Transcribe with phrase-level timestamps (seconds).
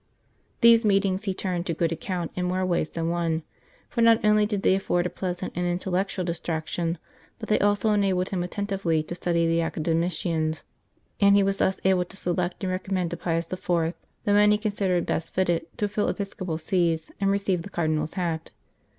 [0.61, 3.43] These meetings he turned to good account in more ways than one,
[3.87, 6.97] for not only did they afford a pleasant and intellectual distraction,
[7.37, 10.63] but they also enabled him attentively to study the Academicians,
[11.19, 13.67] and he was thus able to select and recommend to Pius IV.
[14.23, 18.15] the men he considered best fitted to fill episcopal sees and receive the Cardinal s
[18.15, 18.49] hat.